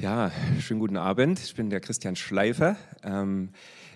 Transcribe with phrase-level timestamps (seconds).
[0.00, 1.40] Ja, schönen guten Abend.
[1.40, 2.76] Ich bin der Christian Schleifer.
[3.02, 3.48] Ähm,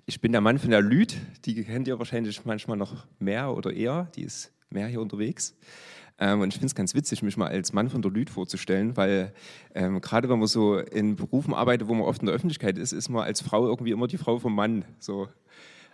[0.05, 1.15] ich bin der Mann von der Lüd.
[1.45, 4.09] Die kennt ihr wahrscheinlich manchmal noch mehr oder eher.
[4.17, 5.55] Die ist mehr hier unterwegs.
[6.19, 8.97] Ähm, und ich finde es ganz witzig, mich mal als Mann von der Lüd vorzustellen,
[8.97, 9.33] weil
[9.77, 12.91] ähm, gerade wenn man so in Berufen arbeitet, wo man oft in der Öffentlichkeit ist,
[12.91, 14.85] ist man als Frau irgendwie immer die Frau vom Mann.
[14.99, 15.29] So.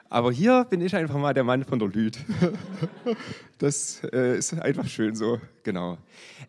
[0.08, 2.18] Aber hier bin ich einfach mal der Mann von der Lüd.
[3.58, 5.98] das äh, ist einfach schön so, genau.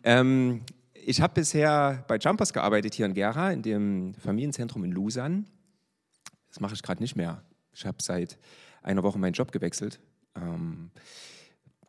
[0.02, 0.62] Ähm,
[1.04, 5.46] ich habe bisher bei Jumpers gearbeitet hier in Gera, in dem Familienzentrum in Lusan.
[6.48, 7.42] Das mache ich gerade nicht mehr.
[7.72, 8.38] Ich habe seit
[8.82, 10.00] einer Woche meinen Job gewechselt.
[10.34, 10.90] Ähm,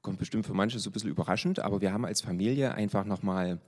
[0.02, 3.59] kommt bestimmt für manche so ein bisschen überraschend, aber wir haben als Familie einfach nochmal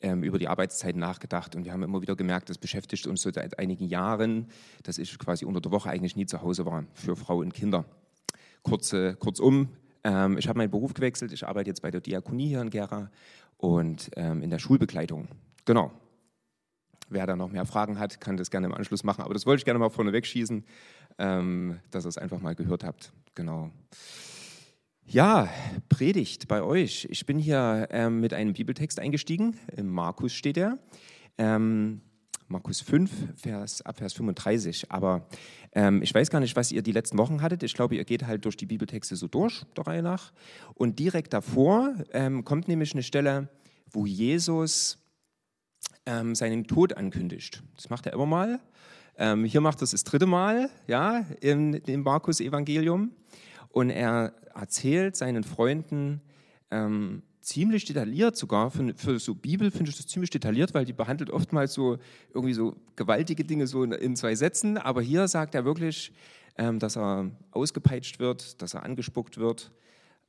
[0.00, 3.32] ähm, über die Arbeitszeit nachgedacht und wir haben immer wieder gemerkt, das beschäftigt uns so
[3.32, 4.48] seit einigen Jahren,
[4.82, 7.84] dass ich quasi unter der Woche eigentlich nie zu Hause war für Frau und Kinder.
[8.62, 9.68] Kurze, kurzum,
[10.04, 13.10] ähm, ich habe meinen Beruf gewechselt, ich arbeite jetzt bei der Diakonie hier in Gera
[13.58, 15.28] und ähm, in der Schulbegleitung.
[15.66, 15.92] Genau.
[17.10, 19.22] Wer da noch mehr Fragen hat, kann das gerne im Anschluss machen.
[19.22, 20.64] Aber das wollte ich gerne mal vorneweg schießen,
[21.18, 23.12] ähm, dass ihr es einfach mal gehört habt.
[23.34, 23.70] Genau.
[25.06, 25.48] Ja,
[25.88, 27.06] Predigt bei euch.
[27.10, 29.58] Ich bin hier ähm, mit einem Bibeltext eingestiegen.
[29.74, 30.78] Im Markus steht er.
[31.38, 32.02] Ähm,
[32.48, 34.90] Markus 5, Vers, ab Vers 35.
[34.90, 35.26] Aber
[35.72, 37.62] ähm, ich weiß gar nicht, was ihr die letzten Wochen hattet.
[37.62, 40.32] Ich glaube, ihr geht halt durch die Bibeltexte so durch, der Reihe nach.
[40.74, 43.48] Und direkt davor ähm, kommt nämlich eine Stelle,
[43.90, 44.98] wo Jesus
[46.06, 47.62] ähm, seinen Tod ankündigt.
[47.76, 48.60] Das macht er immer mal.
[49.18, 53.12] Ähm, hier macht er es das dritte Mal, ja, im, im Markus-Evangelium.
[53.68, 56.22] Und er erzählt seinen Freunden,
[56.70, 58.70] ähm, ziemlich detailliert sogar.
[58.70, 61.98] Für, für so Bibel finde ich das ziemlich detailliert, weil die behandelt oftmals so
[62.34, 64.78] irgendwie so gewaltige Dinge so in, in zwei Sätzen.
[64.78, 66.12] Aber hier sagt er wirklich,
[66.56, 69.72] ähm, dass er ausgepeitscht wird, dass er angespuckt wird,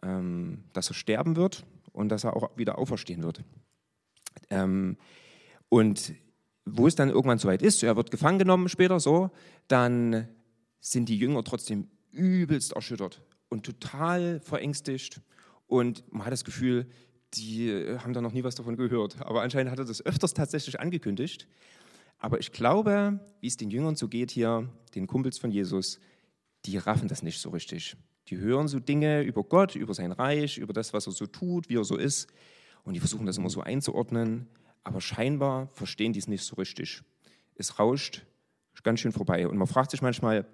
[0.03, 3.43] ähm, dass er sterben wird und dass er auch wieder auferstehen wird.
[4.49, 4.97] Ähm,
[5.69, 6.13] und
[6.65, 9.31] wo es dann irgendwann soweit ist, er wird gefangen genommen später so,
[9.67, 10.27] dann
[10.79, 15.21] sind die Jünger trotzdem übelst erschüttert und total verängstigt.
[15.67, 16.87] Und man hat das Gefühl,
[17.33, 19.21] die äh, haben da noch nie was davon gehört.
[19.21, 21.47] Aber anscheinend hat er das öfters tatsächlich angekündigt.
[22.17, 25.99] Aber ich glaube, wie es den Jüngern so geht hier, den Kumpels von Jesus,
[26.65, 27.95] die raffen das nicht so richtig.
[28.27, 31.69] Die hören so Dinge über Gott, über sein Reich, über das, was er so tut,
[31.69, 32.27] wie er so ist.
[32.83, 34.47] Und die versuchen das immer so einzuordnen.
[34.83, 37.03] Aber scheinbar verstehen die es nicht so richtig.
[37.55, 38.25] Es rauscht
[38.83, 39.47] ganz schön vorbei.
[39.47, 40.45] Und man fragt sich manchmal,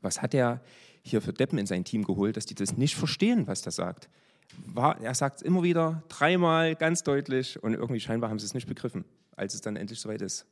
[0.00, 0.62] was hat er
[1.02, 4.08] hier für Deppen in sein Team geholt, dass die das nicht verstehen, was er sagt
[4.74, 8.66] er sagt es immer wieder, dreimal ganz deutlich und irgendwie scheinbar haben sie es nicht
[8.66, 9.04] begriffen,
[9.36, 10.46] als es dann endlich soweit ist.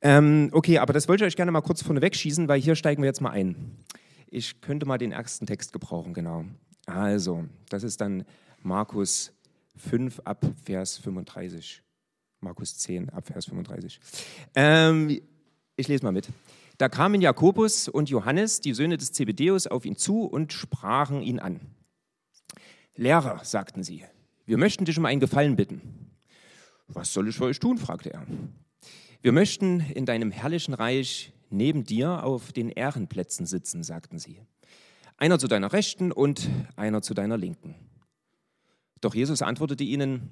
[0.00, 3.02] Ähm, okay, aber das wollte ich euch gerne mal kurz vorneweg schießen, weil hier steigen
[3.02, 3.78] wir jetzt mal ein.
[4.26, 6.44] Ich könnte mal den ersten Text gebrauchen, genau.
[6.86, 8.24] Also, das ist dann
[8.62, 9.32] Markus
[9.76, 11.82] 5 ab Vers 35.
[12.40, 14.00] Markus 10 ab Vers 35.
[14.54, 15.20] Ähm,
[15.76, 16.28] ich lese mal mit.
[16.78, 21.38] Da kamen Jakobus und Johannes, die Söhne des Zebedeus, auf ihn zu und sprachen ihn
[21.38, 21.60] an.
[22.96, 24.04] Lehrer, sagten sie,
[24.46, 26.10] wir möchten dich um einen Gefallen bitten.
[26.86, 27.78] Was soll ich für euch tun?
[27.78, 28.26] fragte er.
[29.22, 34.40] Wir möchten in deinem herrlichen Reich neben dir auf den Ehrenplätzen sitzen, sagten sie.
[35.16, 37.74] Einer zu deiner Rechten und einer zu deiner Linken.
[39.00, 40.30] Doch Jesus antwortete ihnen,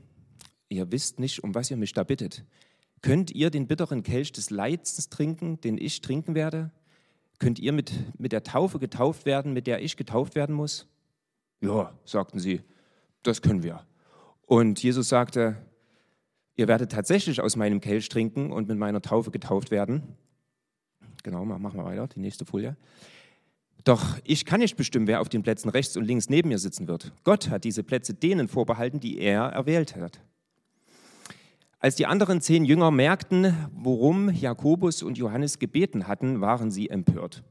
[0.69, 2.45] ihr wisst nicht, um was ihr mich da bittet.
[3.01, 6.71] Könnt ihr den bitteren Kelch des Leidens trinken, den ich trinken werde?
[7.39, 10.87] Könnt ihr mit, mit der Taufe getauft werden, mit der ich getauft werden muss?
[11.63, 12.61] Ja, sagten sie,
[13.23, 13.87] das können wir.
[14.47, 15.57] Und Jesus sagte,
[16.57, 20.17] ihr werdet tatsächlich aus meinem Kelch trinken und mit meiner Taufe getauft werden.
[21.23, 22.77] Genau, machen wir weiter, die nächste Folie.
[23.85, 26.89] Doch ich kann nicht bestimmen, wer auf den Plätzen rechts und links neben mir sitzen
[26.89, 27.13] wird.
[27.23, 30.21] Gott hat diese Plätze denen vorbehalten, die er erwählt hat.
[31.79, 37.45] Als die anderen zehn Jünger merkten, worum Jakobus und Johannes gebeten hatten, waren sie empört.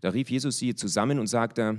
[0.00, 1.78] Da rief Jesus sie zusammen und sagte,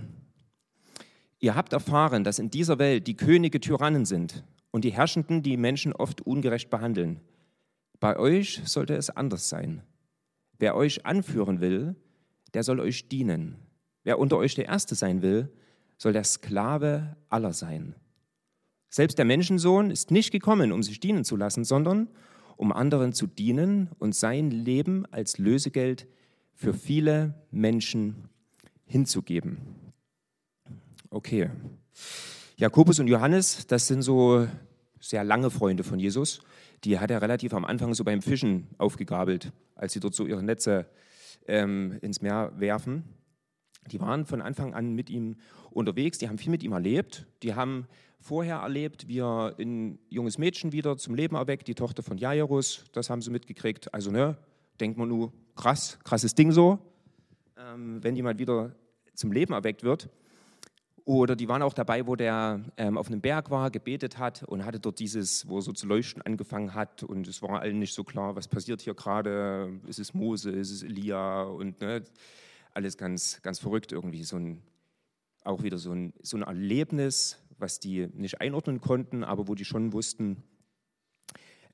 [1.44, 5.58] Ihr habt erfahren, dass in dieser Welt die Könige Tyrannen sind und die Herrschenden die
[5.58, 7.20] Menschen oft ungerecht behandeln.
[8.00, 9.82] Bei euch sollte es anders sein.
[10.58, 11.98] Wer euch anführen will,
[12.54, 13.58] der soll euch dienen.
[14.06, 15.52] Wer unter euch der Erste sein will,
[15.98, 17.96] soll der Sklave aller sein.
[18.90, 22.08] Selbst der Menschensohn ist nicht gekommen, um sich dienen zu lassen, sondern
[22.56, 26.08] um anderen zu dienen und sein Leben als Lösegeld
[26.54, 28.30] für viele Menschen
[28.86, 29.83] hinzugeben.
[31.14, 31.48] Okay.
[32.58, 34.48] Jakobus und Johannes, das sind so
[35.00, 36.42] sehr lange Freunde von Jesus.
[36.86, 40.42] Die hat er relativ am Anfang so beim Fischen aufgegabelt, als sie dort so ihre
[40.42, 40.88] Netze
[41.48, 43.04] ähm, ins Meer werfen.
[43.92, 45.36] Die waren von Anfang an mit ihm
[45.70, 47.86] unterwegs, die haben viel mit ihm erlebt, die haben
[48.20, 52.86] vorher erlebt, wie er ein junges Mädchen wieder zum Leben erweckt, die Tochter von Jairus,
[52.92, 53.94] das haben sie mitgekriegt.
[53.94, 54.36] Also, ne,
[54.80, 56.80] denkt man nur, krass, krasses Ding so,
[57.56, 58.74] ähm, wenn jemand wieder
[59.14, 60.10] zum Leben erweckt wird.
[61.06, 64.64] Oder die waren auch dabei, wo der ähm, auf einem Berg war, gebetet hat und
[64.64, 67.04] hatte dort dieses, wo er so zu leuchten angefangen hat.
[67.04, 69.82] Und es war allen nicht so klar, was passiert hier gerade.
[69.86, 72.04] Ist es Mose, ist es Elia und ne,
[72.74, 74.24] alles ganz, ganz verrückt irgendwie.
[74.24, 74.62] So ein,
[75.44, 79.66] auch wieder so ein, so ein Erlebnis, was die nicht einordnen konnten, aber wo die
[79.66, 80.42] schon wussten,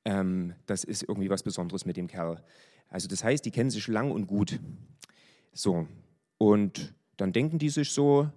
[0.06, 2.44] ähm, das ist irgendwie was Besonderes mit dem Kerl.
[2.88, 4.60] Also das heißt, die kennen sich lang und gut.
[5.54, 5.88] So,
[6.40, 8.30] und dann denken die sich so,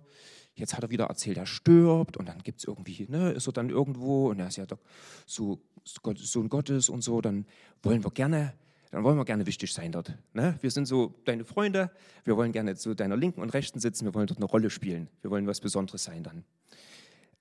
[0.54, 3.52] jetzt hat er wieder erzählt, er stirbt und dann gibt es irgendwie, ne, ist er
[3.52, 4.81] dann irgendwo und er ist ja doch
[5.26, 7.46] so Sohn Gottes und so, dann
[7.82, 8.52] wollen wir gerne,
[8.90, 10.16] dann wollen wir gerne wichtig sein dort.
[10.34, 10.58] Ne?
[10.60, 11.90] Wir sind so deine Freunde,
[12.25, 15.08] wir wollen gerne zu deiner Linken und Rechten sitzen, wir wollen dort eine Rolle spielen,
[15.22, 16.44] wir wollen was Besonderes sein dann.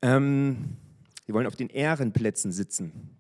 [0.02, 0.78] Ähm,
[1.26, 3.18] wir wollen auf den Ehrenplätzen sitzen.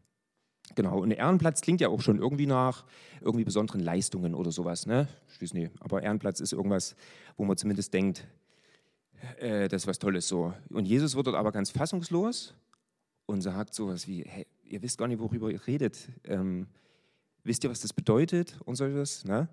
[0.75, 2.85] Genau, und Ehrenplatz klingt ja auch schon irgendwie nach
[3.19, 4.85] irgendwie besonderen Leistungen oder sowas.
[4.85, 5.07] Ne?
[5.33, 6.95] Ich weiß nicht, aber Ehrenplatz ist irgendwas,
[7.35, 8.25] wo man zumindest denkt,
[9.39, 10.53] äh, das ist was Tolles so.
[10.69, 12.53] Und Jesus wird dort aber ganz fassungslos
[13.25, 16.09] und sagt sowas wie, hey, ihr wisst gar nicht, worüber ihr redet.
[16.23, 16.67] Ähm,
[17.43, 19.25] wisst ihr, was das bedeutet und solches?
[19.25, 19.47] Ne?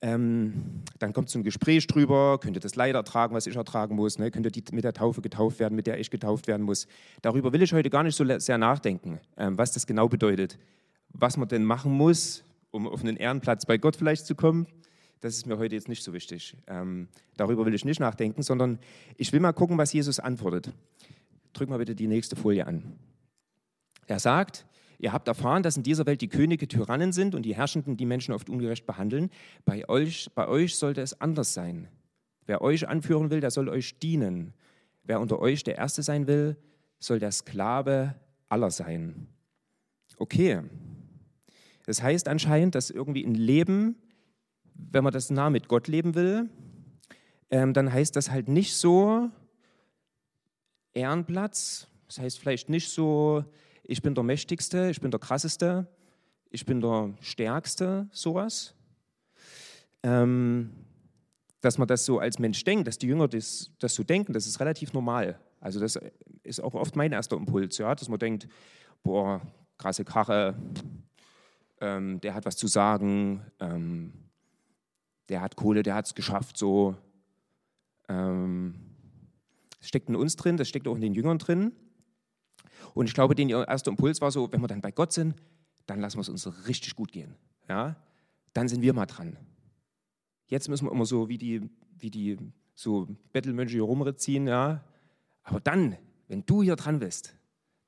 [0.00, 3.96] Ähm, dann kommt so ein Gespräch drüber, könnt ihr das Leid ertragen, was ich ertragen
[3.96, 4.30] muss, ne?
[4.30, 6.86] könnt ihr die, mit der Taufe getauft werden, mit der ich getauft werden muss.
[7.22, 10.58] Darüber will ich heute gar nicht so sehr nachdenken, ähm, was das genau bedeutet.
[11.10, 14.66] Was man denn machen muss, um auf einen Ehrenplatz bei Gott vielleicht zu kommen,
[15.20, 16.56] das ist mir heute jetzt nicht so wichtig.
[16.66, 18.78] Ähm, darüber will ich nicht nachdenken, sondern
[19.16, 20.72] ich will mal gucken, was Jesus antwortet.
[21.52, 22.98] Drück mal bitte die nächste Folie an.
[24.06, 24.66] Er sagt,
[25.00, 28.04] Ihr habt erfahren, dass in dieser Welt die Könige Tyrannen sind und die Herrschenden die
[28.04, 29.30] Menschen oft ungerecht behandeln.
[29.64, 31.86] Bei euch, bei euch sollte es anders sein.
[32.46, 34.54] Wer euch anführen will, der soll euch dienen.
[35.04, 36.56] Wer unter euch der Erste sein will,
[36.98, 38.16] soll der Sklave
[38.48, 39.28] aller sein.
[40.16, 40.62] Okay.
[41.86, 43.96] Das heißt anscheinend, dass irgendwie ein Leben,
[44.78, 46.48] wenn man das nah mit Gott leben will,
[47.50, 49.28] ähm, dann heißt das halt nicht so
[50.94, 51.88] Ehrenplatz.
[52.06, 53.44] Das heißt vielleicht nicht so
[53.90, 55.86] ich bin der Mächtigste, ich bin der Krasseste,
[56.50, 58.74] ich bin der Stärkste, sowas.
[60.02, 60.70] Ähm,
[61.62, 64.46] dass man das so als Mensch denkt, dass die Jünger das, das so denken, das
[64.46, 65.40] ist relativ normal.
[65.58, 65.98] Also das
[66.42, 68.46] ist auch oft mein erster Impuls, ja, dass man denkt,
[69.02, 69.40] boah,
[69.78, 70.54] krasse Karre,
[71.80, 74.12] ähm, der hat was zu sagen, ähm,
[75.28, 76.96] der hat Kohle, der hat es geschafft, so.
[78.08, 78.74] Ähm,
[79.78, 81.72] das steckt in uns drin, das steckt auch in den Jüngern drin.
[82.94, 85.34] Und ich glaube, den erster Impuls war so, wenn wir dann bei Gott sind,
[85.86, 87.36] dann lassen wir es uns richtig gut gehen.
[87.68, 87.96] Ja?
[88.54, 89.36] Dann sind wir mal dran.
[90.46, 92.38] Jetzt müssen wir immer so wie die, wie die
[92.74, 94.84] so Bettelmönche hier rumziehen, ja.
[95.42, 95.96] Aber dann,
[96.26, 97.34] wenn du hier dran bist,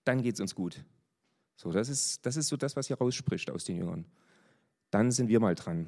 [0.04, 0.84] dann geht es uns gut.
[1.56, 4.06] So, das ist, das ist so das, was hier rausspricht aus den Jüngern.
[4.90, 5.86] Dann sind wir mal dran.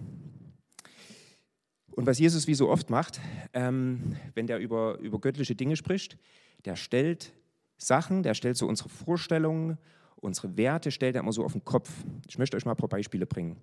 [1.93, 3.21] Und was Jesus wie so oft macht,
[3.53, 6.19] ähm, wenn der über, über göttliche Dinge spricht,
[6.65, 7.33] der stellt
[7.77, 9.79] Sachen, der stellt so unsere Vorstellungen,
[10.17, 11.91] unsere Werte, stellt er immer so auf den Kopf.
[12.29, 13.57] Ich möchte euch mal ein paar Beispiele bringen.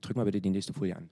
[0.00, 1.10] Drück mal bitte die nächste Folie an.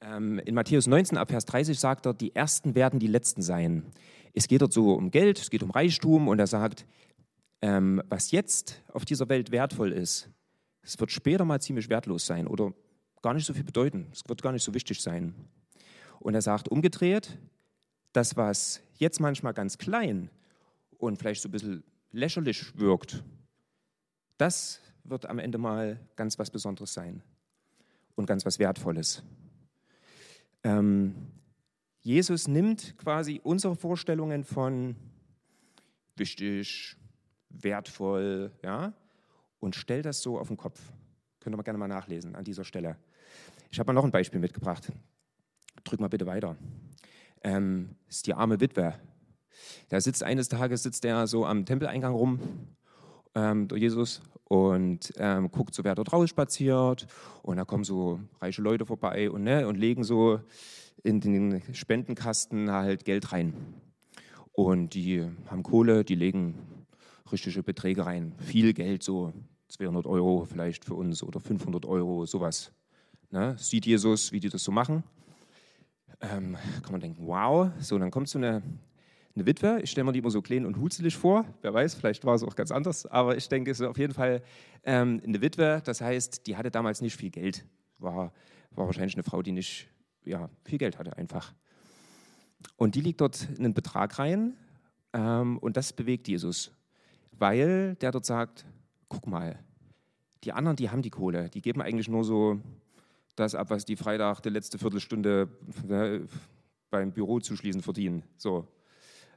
[0.00, 3.84] Ähm, in Matthäus 19 ab Vers 30 sagt er, die Ersten werden die Letzten sein.
[4.32, 6.86] Es geht dort so um Geld, es geht um Reichtum und er sagt,
[7.62, 10.30] ähm, was jetzt auf dieser Welt wertvoll ist,
[10.82, 12.72] es wird später mal ziemlich wertlos sein oder
[13.26, 14.06] gar nicht so viel bedeuten.
[14.12, 15.34] Es wird gar nicht so wichtig sein.
[16.20, 17.36] Und er sagt umgedreht,
[18.12, 20.30] das, was jetzt manchmal ganz klein
[20.98, 23.24] und vielleicht so ein bisschen lächerlich wirkt,
[24.38, 27.20] das wird am Ende mal ganz was Besonderes sein
[28.14, 29.24] und ganz was Wertvolles.
[30.62, 31.16] Ähm,
[32.02, 34.94] Jesus nimmt quasi unsere Vorstellungen von
[36.14, 36.96] wichtig,
[37.48, 38.92] wertvoll, ja,
[39.58, 40.80] und stellt das so auf den Kopf.
[41.40, 42.96] Könnt ihr mal gerne mal nachlesen an dieser Stelle.
[43.70, 44.92] Ich habe mal noch ein Beispiel mitgebracht.
[45.84, 46.56] Drück mal bitte weiter.
[47.42, 48.94] Ähm, ist die arme Witwe,
[49.88, 52.40] da sitzt eines Tages sitzt er so am Tempeleingang rum,
[53.34, 57.06] ähm, Jesus, und ähm, guckt so, wer dort raus spaziert.
[57.42, 60.40] Und da kommen so reiche Leute vorbei und, ne, und legen so
[61.02, 63.54] in den Spendenkasten halt Geld rein.
[64.52, 66.54] Und die haben Kohle, die legen
[67.30, 68.34] richtige Beträge rein.
[68.38, 69.32] Viel Geld, so
[69.68, 72.72] 200 Euro vielleicht für uns oder 500 Euro, sowas.
[73.36, 73.54] Ne?
[73.58, 75.04] Sieht Jesus, wie die das so machen.
[76.22, 77.70] Ähm, kann man denken, wow.
[77.80, 78.62] So, dann kommt so eine
[79.34, 79.80] eine Witwe.
[79.82, 81.44] Ich stelle mir die immer so klein und hutzelig vor.
[81.60, 83.04] Wer weiß, vielleicht war es auch ganz anders.
[83.04, 84.42] Aber ich denke, es ist auf jeden Fall
[84.84, 85.82] ähm, eine Witwe.
[85.84, 87.66] Das heißt, die hatte damals nicht viel Geld.
[87.98, 88.32] War,
[88.70, 89.88] war wahrscheinlich eine Frau, die nicht
[90.24, 91.52] ja, viel Geld hatte einfach.
[92.76, 94.54] Und die legt dort einen Betrag rein
[95.12, 96.72] Ähm, und das bewegt Jesus,
[97.32, 98.64] weil der dort sagt,
[99.08, 99.58] guck mal,
[100.44, 102.58] die anderen, die haben die Kohle, die geben eigentlich nur so
[103.36, 105.48] das ab, was die Freitag die letzte Viertelstunde
[105.86, 106.26] ne,
[106.90, 108.22] beim Büro zu schließen verdienen.
[108.36, 108.66] So.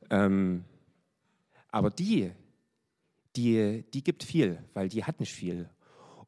[0.10, 0.64] Ähm,
[1.70, 2.32] aber die,
[3.36, 5.70] die, die gibt viel, weil die hat nicht viel.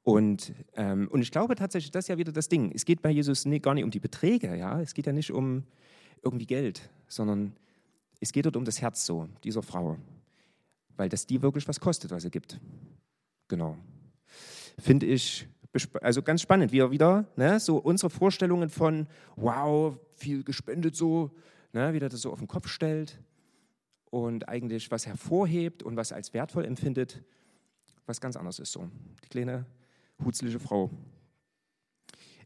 [0.04, 2.72] Und, ähm, und ich glaube tatsächlich, das ist ja wieder das Ding.
[2.74, 4.82] Es geht bei Jesus nee, gar nicht um die Beträge, ja.
[4.82, 5.64] Es geht ja nicht um
[6.24, 7.56] irgendwie Geld, sondern
[8.20, 9.98] es geht dort um das Herz so, dieser Frau.
[10.98, 12.60] Weil das die wirklich was kostet, was sie gibt.
[13.48, 13.78] Genau.
[14.78, 15.48] Finde ich
[16.02, 21.32] also ganz spannend, wie er wieder ne, so unsere Vorstellungen von, wow, viel gespendet so,
[21.74, 23.20] ne, wie er das so auf den Kopf stellt
[24.10, 27.24] und eigentlich was hervorhebt und was als wertvoll empfindet,
[28.06, 28.90] was ganz anderes ist so.
[29.24, 29.66] Die kleine,
[30.24, 30.92] hutzliche Frau.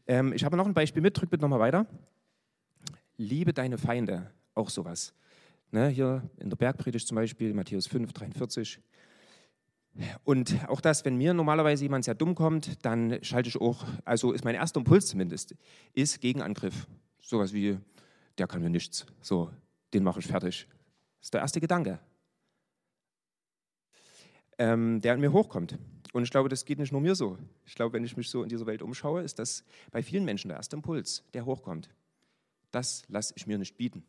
[0.06, 1.86] Ähm, ich habe noch ein Beispiel mit, drück bitte nochmal weiter.
[3.16, 5.14] Liebe deine Feinde, auch sowas.
[5.72, 8.78] Ne, hier in der Bergpredigt zum Beispiel, Matthäus 5, 43.
[10.24, 14.32] Und auch das, wenn mir normalerweise jemand sehr dumm kommt, dann schalte ich auch, also
[14.32, 15.54] ist mein erster Impuls zumindest,
[15.94, 16.86] ist Gegenangriff.
[17.20, 17.78] Sowas wie,
[18.38, 19.06] der kann mir nichts.
[19.20, 19.50] So,
[19.94, 20.66] den mache ich fertig.
[21.18, 21.98] Das ist der erste Gedanke,
[24.58, 25.78] ähm, der an mir hochkommt.
[26.12, 27.36] Und ich glaube, das geht nicht nur mir so.
[27.66, 30.48] Ich glaube, wenn ich mich so in dieser Welt umschaue, ist das bei vielen Menschen
[30.48, 31.90] der erste Impuls, der hochkommt.
[32.70, 34.04] Das lasse ich mir nicht bieten.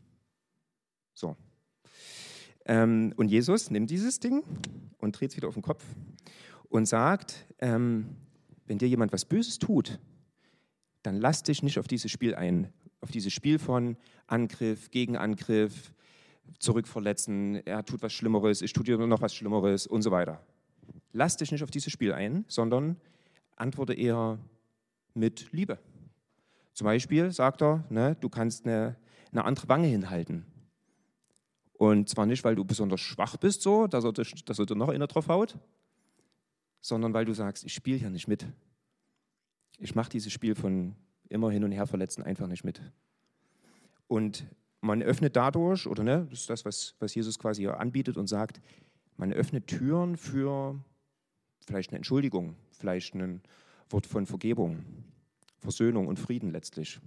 [1.14, 1.36] So.
[2.68, 4.44] Ähm, und Jesus nimmt dieses Ding
[4.98, 5.84] und dreht es wieder auf den Kopf
[6.70, 8.18] und sagt, ähm,
[8.66, 10.00] wenn dir jemand was Böses tut,
[11.02, 13.96] dann lass dich nicht auf dieses Spiel ein, auf dieses Spiel von
[14.28, 15.94] Angriff, Gegenangriff,
[16.60, 20.42] zurückverletzen, er tut was Schlimmeres, ich tue dir noch was Schlimmeres und so weiter.
[21.14, 22.98] Lass dich nicht auf dieses Spiel ein, sondern
[23.56, 24.40] antworte eher
[25.14, 25.80] mit Liebe.
[26.74, 28.98] Zum Beispiel sagt er, ne, du kannst eine,
[29.32, 30.46] eine andere Wange hinhalten.
[31.78, 34.90] Und zwar nicht, weil du besonders schwach bist, so, dass er, dass er dir noch
[34.90, 35.58] einer drauf haut,
[36.82, 38.48] sondern weil du sagst, ich spiele hier nicht mit.
[39.78, 40.96] Ich mache dieses Spiel von
[41.30, 42.82] immer hin und her verletzen einfach nicht mit.
[44.08, 44.48] Und
[44.82, 48.60] man öffnet dadurch, oder ne, das ist das, was, was Jesus quasi anbietet und sagt,
[49.18, 50.80] man öffnet Türen für
[51.60, 53.42] vielleicht eine Entschuldigung, vielleicht ein
[53.90, 54.84] Wort von Vergebung,
[55.60, 57.00] Versöhnung und Frieden letztlich.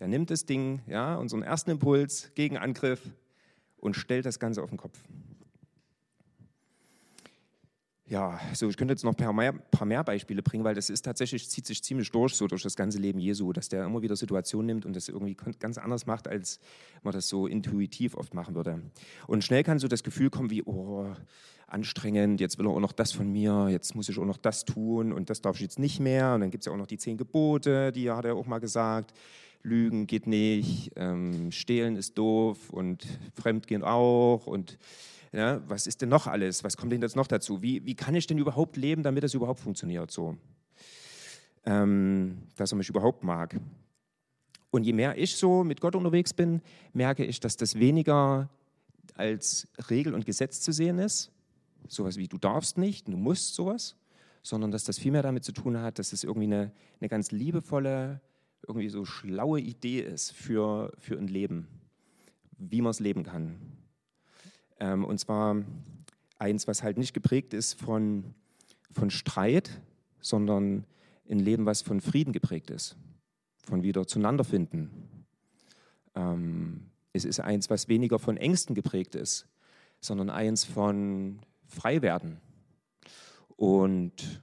[0.00, 3.02] Der nimmt das Ding, ja, unseren ersten Impuls, Gegenangriff,
[3.78, 4.98] und stellt das Ganze auf den Kopf.
[8.08, 10.88] Ja, so ich könnte jetzt noch ein paar mehr, paar mehr, Beispiele bringen, weil das
[10.88, 14.00] ist tatsächlich, zieht sich ziemlich durch, so durch das ganze Leben Jesu, dass der immer
[14.00, 16.58] wieder Situationen nimmt und das irgendwie ganz anders macht, als
[17.02, 18.80] man das so intuitiv oft machen würde.
[19.26, 21.04] Und schnell kann so das Gefühl kommen wie, oh,
[21.66, 24.64] anstrengend, jetzt will er auch noch das von mir, jetzt muss ich auch noch das
[24.64, 26.34] tun und das darf ich jetzt nicht mehr.
[26.34, 28.58] Und dann gibt es ja auch noch die zehn Gebote, die hat er auch mal
[28.58, 29.12] gesagt.
[29.62, 34.78] Lügen geht nicht, ähm, Stehlen ist doof und Fremdgehen auch und
[35.32, 36.64] ja, was ist denn noch alles?
[36.64, 37.60] Was kommt denn jetzt noch dazu?
[37.60, 40.36] Wie, wie kann ich denn überhaupt leben, damit das überhaupt funktioniert so?
[41.66, 43.60] Ähm, dass er mich überhaupt mag.
[44.70, 46.62] Und je mehr ich so mit Gott unterwegs bin,
[46.92, 48.48] merke ich, dass das weniger
[49.14, 51.30] als Regel und Gesetz zu sehen ist,
[51.88, 53.96] sowas wie du darfst nicht, du musst sowas,
[54.42, 57.32] sondern dass das viel mehr damit zu tun hat, dass es irgendwie eine, eine ganz
[57.32, 58.20] liebevolle,
[58.66, 61.68] irgendwie so schlaue Idee ist für, für ein Leben,
[62.58, 63.58] wie man es leben kann.
[64.80, 65.56] Ähm, und zwar
[66.38, 68.34] eins, was halt nicht geprägt ist von,
[68.90, 69.80] von Streit,
[70.20, 70.84] sondern
[71.28, 72.96] ein Leben, was von Frieden geprägt ist,
[73.64, 74.90] von wieder zueinander finden.
[76.14, 79.46] Ähm, es ist eins, was weniger von Ängsten geprägt ist,
[80.00, 82.40] sondern eins von Freiwerden.
[83.56, 84.42] Und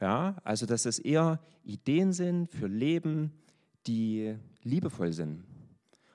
[0.00, 3.32] ja, also dass es eher Ideen sind für Leben,
[3.86, 5.44] die liebevoll sind.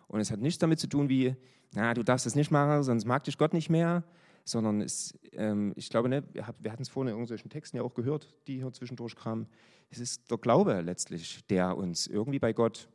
[0.07, 1.35] Und es hat nichts damit zu tun wie,
[1.73, 4.03] na, du darfst das nicht machen, sonst mag dich Gott nicht mehr,
[4.45, 7.93] sondern es, ähm, ich glaube, ne, wir, hatten es vorhin in irgendwelchen Texten ja auch
[7.93, 9.47] gehört, die hier zwischendurch kamen.
[9.89, 12.89] Es ist der Glaube letztlich, der uns irgendwie bei Gott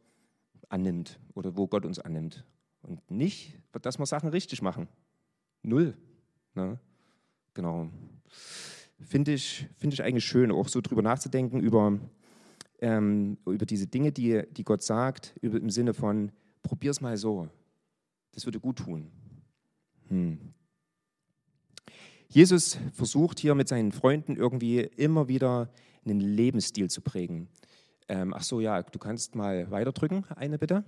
[0.69, 2.45] annimmt oder wo Gott uns annimmt.
[2.83, 4.89] Und nicht, dass wir Sachen richtig machen.
[5.63, 5.97] Null.
[6.55, 6.79] Ne?
[7.55, 7.91] Genau
[9.01, 11.99] finde ich, find ich eigentlich schön, auch so drüber nachzudenken, über,
[12.81, 17.17] ähm, über diese Dinge, die, die Gott sagt, über, im Sinne von, probier es mal
[17.17, 17.49] so.
[18.33, 19.11] Das würde gut tun.
[20.09, 20.39] Hm.
[22.29, 25.71] Jesus versucht hier mit seinen Freunden irgendwie immer wieder
[26.05, 27.49] einen Lebensstil zu prägen.
[28.09, 30.85] Ähm, ach so, ja, du kannst mal weiterdrücken, eine bitte.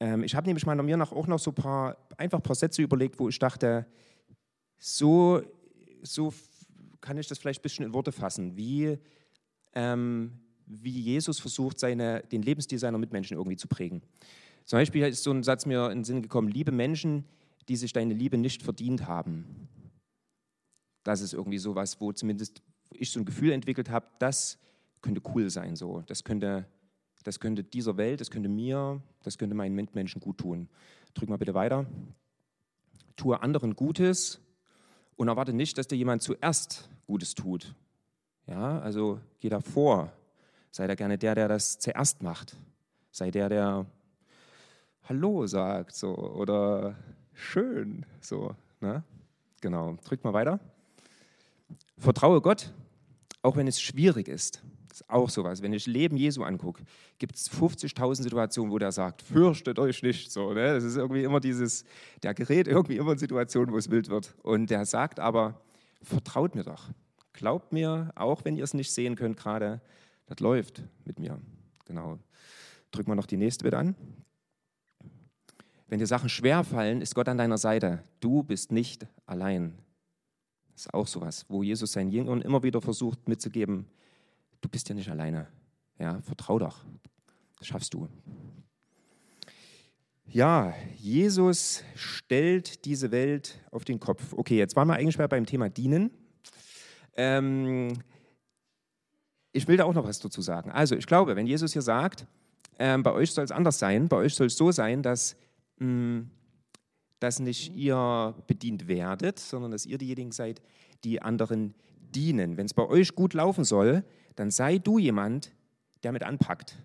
[0.00, 2.82] Ähm, ich habe nämlich mal mir noch, auch noch so paar, einfach ein paar Sätze
[2.82, 3.86] überlegt, wo ich dachte,
[4.78, 5.42] so
[6.02, 6.32] so
[7.00, 8.98] kann ich das vielleicht ein bisschen in Worte fassen, wie,
[9.74, 10.32] ähm,
[10.66, 14.02] wie Jesus versucht, seine, den Lebensstil seiner Mitmenschen irgendwie zu prägen.
[14.64, 17.24] Zum Beispiel ist so ein Satz mir in den Sinn gekommen, liebe Menschen,
[17.68, 19.68] die sich deine Liebe nicht verdient haben.
[21.02, 24.58] Das ist irgendwie sowas, wo zumindest ich so ein Gefühl entwickelt habe, das
[25.00, 25.74] könnte cool sein.
[25.74, 26.02] So.
[26.06, 26.66] Das, könnte,
[27.24, 30.68] das könnte dieser Welt, das könnte mir, das könnte meinen Mitmenschen gut tun.
[31.14, 31.86] Drück mal bitte weiter.
[33.16, 34.40] Tue anderen Gutes
[35.22, 37.76] und erwarte nicht, dass dir jemand zuerst Gutes tut.
[38.48, 40.12] Ja, also geh da vor.
[40.72, 42.56] Sei da gerne der, der das zuerst macht.
[43.12, 43.86] Sei der, der
[45.04, 46.96] Hallo sagt so, oder
[47.34, 48.04] schön.
[48.20, 49.04] So, ne?
[49.60, 49.96] Genau.
[50.04, 50.58] Drück mal weiter.
[51.98, 52.72] Vertraue Gott,
[53.42, 54.60] auch wenn es schwierig ist.
[54.92, 55.62] Ist auch sowas.
[55.62, 56.84] Wenn ich Leben Jesu angucke,
[57.16, 60.30] gibt es 50.000 Situationen, wo der sagt, fürchtet euch nicht.
[60.30, 60.74] So, ne?
[60.74, 61.86] Das ist irgendwie immer dieses,
[62.22, 64.34] der gerät irgendwie immer in Situationen, wo es wild wird.
[64.42, 65.62] Und der sagt aber,
[66.02, 66.90] vertraut mir doch.
[67.32, 69.80] Glaubt mir, auch wenn ihr es nicht sehen könnt gerade,
[70.26, 71.40] das läuft mit mir.
[71.86, 72.18] Genau.
[72.90, 73.94] Drück mal noch die nächste bitte an.
[75.88, 78.04] Wenn dir Sachen schwer fallen, ist Gott an deiner Seite.
[78.20, 79.72] Du bist nicht allein.
[80.74, 83.86] Das ist auch sowas, wo Jesus seinen Jüngern immer wieder versucht mitzugeben,
[84.62, 85.48] du bist ja nicht alleine.
[85.98, 86.84] Ja, vertrau doch.
[87.58, 88.08] Das schaffst du.
[90.24, 94.32] Ja, Jesus stellt diese Welt auf den Kopf.
[94.32, 96.10] Okay, jetzt waren wir eigentlich beim Thema Dienen.
[97.14, 97.92] Ähm,
[99.52, 100.70] ich will da auch noch was dazu sagen.
[100.70, 102.26] Also, ich glaube, wenn Jesus hier sagt,
[102.78, 105.36] ähm, bei euch soll es anders sein, bei euch soll es so sein, dass,
[105.78, 106.30] mh, mm,
[107.20, 110.62] dass nicht ihr bedient werdet, sondern dass ihr diejenigen seid,
[111.04, 112.56] die anderen dienen.
[112.56, 114.04] Wenn es bei euch gut laufen soll,
[114.36, 115.52] dann sei du jemand,
[116.02, 116.76] der mit anpackt.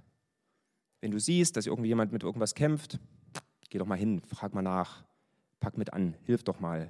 [1.01, 2.99] Wenn du siehst, dass irgendwie jemand mit irgendwas kämpft,
[3.69, 5.03] geh doch mal hin, frag mal nach,
[5.59, 6.89] pack mit an, hilf doch mal.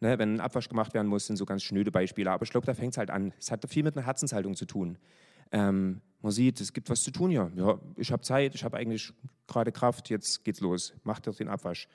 [0.00, 2.30] Ne, wenn ein Abwasch gemacht werden muss, sind so ganz schnöde Beispiele.
[2.30, 3.32] Aber ich glaube, da fängt es halt an.
[3.38, 4.98] Es hat viel mit einer Herzenshaltung zu tun.
[5.52, 7.50] Ähm, man sieht, es gibt was zu tun hier.
[7.54, 9.12] Ja, ich habe Zeit, ich habe eigentlich
[9.46, 10.94] gerade Kraft, jetzt geht's los.
[11.04, 11.88] Mach doch den Abwasch.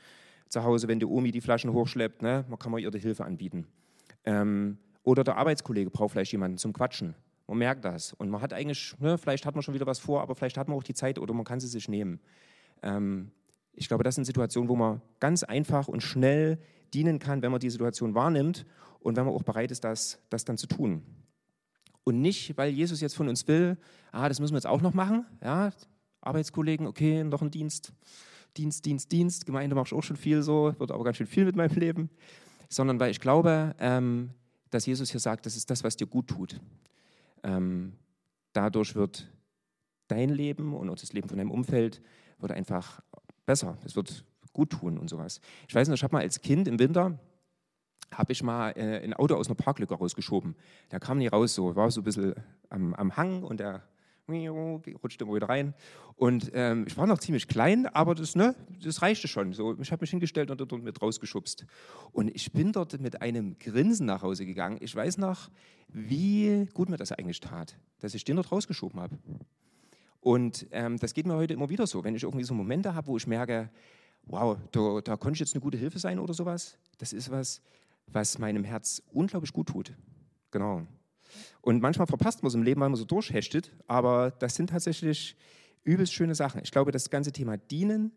[0.48, 3.26] Zu Hause, wenn die Omi die Flaschen hochschleppt, ne, man kann man ihr die Hilfe
[3.26, 3.68] anbieten.
[4.24, 7.16] Ähm, oder der Arbeitskollege braucht vielleicht jemanden zum Quatschen.
[7.50, 8.14] Man merkt das.
[8.14, 10.68] Und man hat eigentlich, ne, vielleicht hat man schon wieder was vor, aber vielleicht hat
[10.68, 12.20] man auch die Zeit oder man kann sie sich nehmen.
[12.84, 13.32] Ähm,
[13.74, 16.60] ich glaube, das sind Situationen, wo man ganz einfach und schnell
[16.94, 18.68] dienen kann, wenn man die Situation wahrnimmt
[19.00, 21.02] und wenn man auch bereit ist, das, das dann zu tun.
[22.04, 23.78] Und nicht, weil Jesus jetzt von uns will,
[24.12, 25.26] ah, das müssen wir jetzt auch noch machen.
[25.42, 25.72] Ja,
[26.22, 27.94] Arbeitskollegen, okay, noch ein Dienst.
[28.58, 29.48] Dienst, Dienst, Dienst.
[29.48, 32.12] Gemeinde mache ich auch schon viel so, wird aber ganz schön viel mit meinem Leben.
[32.70, 34.30] Sondern weil ich glaube, ähm,
[34.70, 36.60] dass Jesus hier sagt, das ist das, was dir gut tut.
[37.44, 37.94] Ähm,
[38.54, 39.30] dadurch wird
[40.08, 42.02] dein Leben und auch das Leben von deinem Umfeld
[42.40, 43.02] wird einfach
[43.46, 43.78] besser.
[43.86, 45.42] Es wird gut tun und sowas.
[45.68, 47.20] Ich weiß nicht, ich habe mal als Kind im Winter
[48.12, 50.56] habe ich mal äh, ein Auto aus einer Parklücke rausgeschoben.
[50.92, 52.34] Der kam nie raus, so war so ein bisschen
[52.70, 53.84] am, am Hang und der
[54.30, 55.74] rutschte immer wieder rein.
[56.16, 59.54] Und ähm, ich war noch ziemlich klein, aber das, ne, das reichte schon.
[59.54, 61.66] So, ich habe mich hingestellt und dort mit rausgeschubst.
[62.12, 64.78] Und ich bin dort mit einem Grinsen nach Hause gegangen.
[64.82, 65.50] Ich weiß noch,
[65.88, 69.18] wie gut mir das eigentlich tat, dass ich den dort rausgeschoben habe.
[70.22, 73.08] Und ähm, das geht mir heute immer wieder so, wenn ich irgendwie so Momente habe,
[73.08, 73.70] wo ich merke,
[74.26, 76.78] wow, da, da konnte ich jetzt eine gute Hilfe sein oder sowas.
[76.98, 77.62] Das ist was,
[78.08, 79.94] was meinem Herz unglaublich gut tut.
[80.52, 80.86] Genau.
[81.62, 85.36] Und manchmal verpasst man es im Leben, weil man so durchhechtet, aber das sind tatsächlich
[85.84, 86.62] übelst schöne Sachen.
[86.64, 88.12] Ich glaube, das ganze Thema Dienen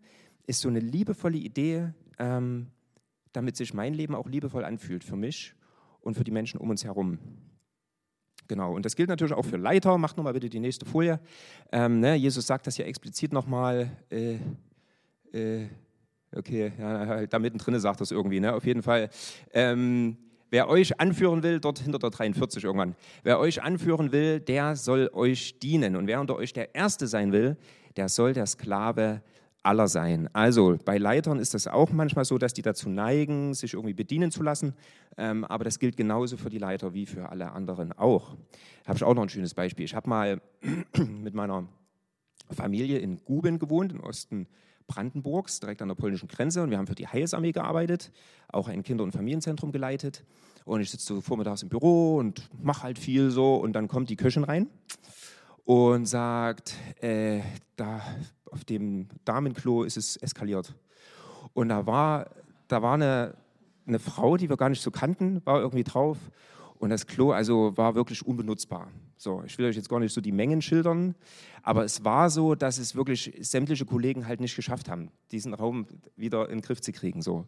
[0.47, 2.69] ist so eine liebevolle Idee, ähm,
[3.33, 5.55] damit sich mein Leben auch liebevoll anfühlt für mich
[6.01, 7.19] und für die Menschen um uns herum.
[8.49, 9.97] Genau, und das gilt natürlich auch für Leiter.
[9.99, 11.21] Macht nochmal bitte die nächste Folie.
[11.71, 13.91] Ähm, ne, Jesus sagt das ja explizit nochmal.
[14.11, 14.39] Äh,
[15.33, 15.69] äh,
[16.35, 18.41] okay, ja, da mittendrin sagt das irgendwie.
[18.41, 18.53] Ne?
[18.53, 19.09] Auf jeden Fall.
[19.53, 20.19] Ähm,
[20.53, 25.09] Wer euch anführen will, dort hinter der 43 irgendwann, wer euch anführen will, der soll
[25.15, 25.97] euch dienen.
[25.97, 27.57] Und wer unter euch der Erste sein will,
[27.97, 29.23] der soll der Sklave
[29.63, 30.29] aller sein.
[30.35, 34.31] Also bei Leitern ist das auch manchmal so, dass die dazu neigen, sich irgendwie bedienen
[34.31, 34.75] zu lassen.
[35.17, 38.37] Ähm, aber das gilt genauso für die Leiter wie für alle anderen auch.
[38.87, 39.87] Habe ich auch noch ein schönes Beispiel.
[39.87, 40.43] Ich habe mal
[40.99, 41.67] mit meiner
[42.51, 44.47] Familie in Guben gewohnt, im Osten
[44.87, 46.63] Brandenburgs, direkt an der polnischen Grenze.
[46.63, 48.11] Und wir haben für die Heilsarmee gearbeitet,
[48.49, 50.25] auch ein Kinder- und Familienzentrum geleitet.
[50.65, 53.57] Und ich sitze so vormittags im Büro und mache halt viel so.
[53.57, 54.69] Und dann kommt die Köchin rein
[55.65, 57.41] und sagt, äh,
[57.77, 58.01] da
[58.51, 60.75] auf dem Damenklo ist es eskaliert.
[61.55, 62.31] Und da war,
[62.69, 63.35] da war eine,
[63.87, 66.19] eine Frau, die wir gar nicht so kannten, war irgendwie drauf.
[66.79, 68.89] Und das Klo also war wirklich unbenutzbar.
[69.23, 71.15] So, ich will euch jetzt gar nicht so die Mengen schildern,
[71.63, 75.87] aber es war so, dass es wirklich sämtliche Kollegen halt nicht geschafft haben, diesen Raum
[76.17, 77.23] wieder in den Griff zu kriegen.
[77.23, 77.47] So.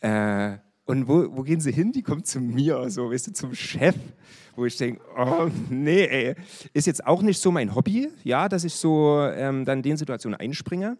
[0.00, 1.92] Äh, und wo, wo, gehen sie hin?
[1.92, 3.94] Die kommt zu mir, so, weißt du, zum Chef,
[4.56, 6.34] wo ich denke, oh nee, ey.
[6.72, 9.96] ist jetzt auch nicht so mein Hobby, ja, dass ich so ähm, dann in den
[9.98, 10.98] Situationen einspringe.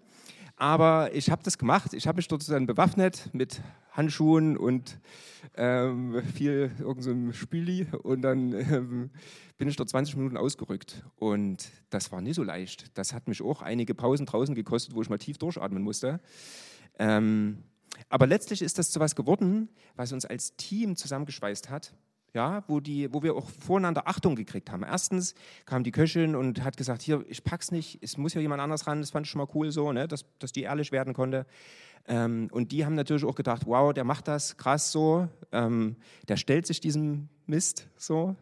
[0.54, 1.94] Aber ich habe das gemacht.
[1.94, 3.60] Ich habe mich dort dann bewaffnet mit
[3.96, 4.98] Handschuhen und
[5.56, 9.10] ähm, viel irgendeinem so Spüli und dann ähm,
[9.58, 12.96] bin ich dort 20 Minuten ausgerückt und das war nicht so leicht.
[12.98, 16.20] Das hat mich auch einige Pausen draußen gekostet, wo ich mal tief durchatmen musste.
[16.98, 17.62] Ähm,
[18.08, 21.94] aber letztlich ist das zu was geworden, was uns als Team zusammengeschweißt hat
[22.36, 24.82] ja, wo, die, wo wir auch voreinander Achtung gekriegt haben.
[24.82, 28.60] Erstens kam die Köchin und hat gesagt, hier, ich pack's nicht, es muss ja jemand
[28.60, 31.14] anders ran, das fand ich schon mal cool so, ne, dass, dass die ehrlich werden
[31.14, 31.46] konnte.
[32.08, 35.96] Ähm, und die haben natürlich auch gedacht, wow, der macht das krass so, ähm,
[36.28, 38.36] der stellt sich diesem Mist so.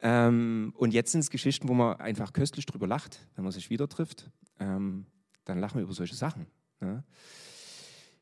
[0.00, 3.68] Ähm, und jetzt sind es Geschichten, wo man einfach köstlich drüber lacht, wenn man sich
[3.70, 4.30] wieder trifft.
[4.60, 5.06] Ähm,
[5.44, 6.46] dann lachen wir über solche Sachen.
[6.80, 7.02] Ne?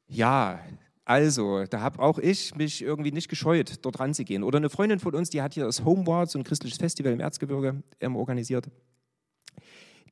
[0.08, 0.60] Ja,
[1.04, 4.42] also, da habe auch ich mich irgendwie nicht gescheut, dort ranzugehen.
[4.42, 7.20] Oder eine Freundin von uns, die hat hier das Homeward, so ein christliches Festival im
[7.20, 8.68] Erzgebirge, ähm, organisiert.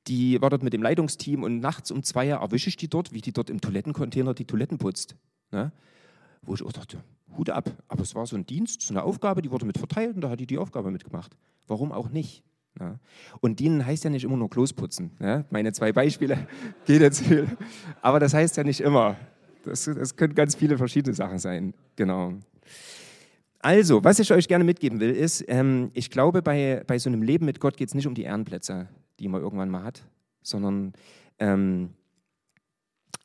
[0.07, 3.21] Die war dort mit dem Leitungsteam und nachts um zwei erwische ich die dort, wie
[3.21, 5.17] die dort im Toilettencontainer die Toiletten putzt.
[5.51, 5.73] Ne?
[6.43, 7.03] Wo ich auch dachte,
[7.37, 7.71] Hut ab.
[7.89, 10.31] Aber es war so ein Dienst, so eine Aufgabe, die wurde mit verteilt und da
[10.31, 11.37] hat die die Aufgabe mitgemacht.
[11.67, 12.43] Warum auch nicht?
[12.79, 12.99] Ne?
[13.41, 15.13] Und dienen heißt ja nicht immer nur Klos putzen.
[15.19, 15.45] Ne?
[15.51, 16.47] Meine zwei Beispiele
[16.85, 17.49] geht jetzt viel.
[18.03, 19.17] Aber das heißt ja nicht immer.
[19.65, 21.73] Das, das können ganz viele verschiedene Sachen sein.
[21.97, 22.35] Genau.
[23.61, 27.23] Also, was ich euch gerne mitgeben will, ist, ähm, ich glaube, bei, bei so einem
[27.23, 28.89] Leben mit Gott geht es nicht um die Ehrenplätze,
[29.19, 30.05] die man irgendwann mal hat,
[30.43, 30.93] sondern,
[31.39, 31.91] ähm,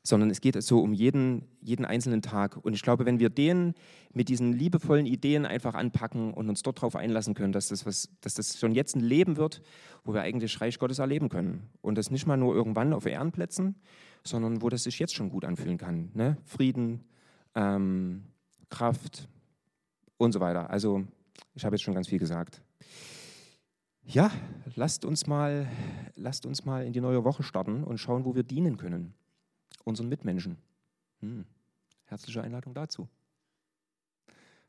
[0.03, 2.57] sondern es geht so um jeden, jeden einzelnen Tag.
[2.57, 3.73] Und ich glaube, wenn wir den
[4.13, 8.09] mit diesen liebevollen Ideen einfach anpacken und uns dort darauf einlassen können, dass das, was,
[8.21, 9.61] dass das schon jetzt ein Leben wird,
[10.03, 11.69] wo wir eigentlich Reich Gottes erleben können.
[11.81, 13.75] Und das nicht mal nur irgendwann auf Ehrenplätzen,
[14.23, 16.09] sondern wo das sich jetzt schon gut anfühlen kann.
[16.13, 16.37] Ne?
[16.45, 17.03] Frieden,
[17.55, 18.23] ähm,
[18.69, 19.27] Kraft
[20.17, 20.69] und so weiter.
[20.69, 21.03] Also
[21.55, 22.61] ich habe jetzt schon ganz viel gesagt.
[24.11, 24.31] Ja,
[24.73, 25.69] lasst uns mal,
[26.15, 29.13] lasst uns mal in die neue Woche starten und schauen, wo wir dienen können,
[29.83, 30.57] unseren Mitmenschen.
[31.19, 31.45] Hm.
[32.05, 33.07] Herzliche Einladung dazu.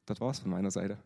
[0.05, 0.99] Das war's von meiner Seite.